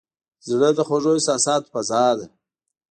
زړه 0.49 0.69
د 0.77 0.79
خوږو 0.87 1.11
احساساتو 1.17 1.71
فضا 1.73 2.05
ده. 2.17 2.25